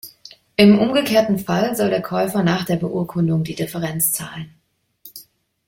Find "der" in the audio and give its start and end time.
1.91-2.01, 2.65-2.77